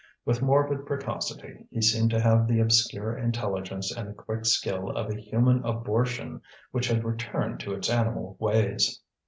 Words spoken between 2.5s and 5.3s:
obscure intelligence and the quick skill of a